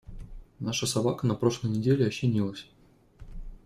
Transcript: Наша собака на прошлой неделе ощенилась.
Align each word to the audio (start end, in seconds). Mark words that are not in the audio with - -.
Наша 0.59 0.87
собака 0.87 1.27
на 1.27 1.35
прошлой 1.35 1.69
неделе 1.69 2.07
ощенилась. 2.07 2.65